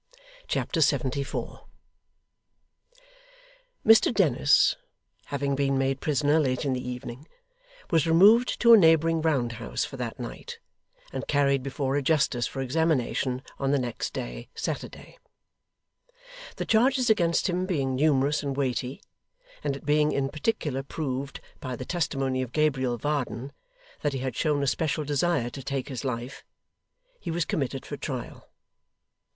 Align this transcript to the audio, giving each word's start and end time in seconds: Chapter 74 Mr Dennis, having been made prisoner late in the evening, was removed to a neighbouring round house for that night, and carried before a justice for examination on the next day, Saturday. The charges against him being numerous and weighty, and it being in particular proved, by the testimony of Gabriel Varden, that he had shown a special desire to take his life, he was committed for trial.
Chapter 0.47 0.81
74 0.81 1.61
Mr 3.85 4.11
Dennis, 4.11 4.75
having 5.25 5.53
been 5.55 5.77
made 5.77 6.01
prisoner 6.01 6.39
late 6.39 6.65
in 6.65 6.73
the 6.73 6.81
evening, 6.83 7.27
was 7.91 8.07
removed 8.07 8.59
to 8.61 8.73
a 8.73 8.77
neighbouring 8.77 9.21
round 9.21 9.51
house 9.51 9.85
for 9.85 9.97
that 9.97 10.19
night, 10.19 10.57
and 11.13 11.27
carried 11.27 11.61
before 11.61 11.97
a 11.97 12.01
justice 12.01 12.47
for 12.47 12.61
examination 12.61 13.43
on 13.59 13.69
the 13.69 13.77
next 13.77 14.11
day, 14.11 14.49
Saturday. 14.55 15.19
The 16.55 16.65
charges 16.65 17.11
against 17.11 17.47
him 17.47 17.67
being 17.67 17.93
numerous 17.95 18.41
and 18.41 18.57
weighty, 18.57 19.03
and 19.63 19.75
it 19.75 19.85
being 19.85 20.13
in 20.13 20.29
particular 20.29 20.81
proved, 20.81 21.41
by 21.59 21.75
the 21.75 21.85
testimony 21.85 22.41
of 22.41 22.53
Gabriel 22.53 22.97
Varden, 22.97 23.53
that 24.01 24.13
he 24.13 24.19
had 24.25 24.35
shown 24.35 24.63
a 24.63 24.67
special 24.67 25.03
desire 25.03 25.51
to 25.51 25.61
take 25.61 25.89
his 25.89 26.03
life, 26.03 26.43
he 27.19 27.29
was 27.29 27.45
committed 27.45 27.85
for 27.85 27.97
trial. 27.97 28.49